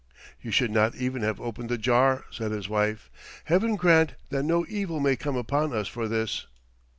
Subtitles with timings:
[0.41, 3.11] "You should not even have opened the jar," said his wife.
[3.43, 6.47] "Heaven grant that no evil may come upon us for this."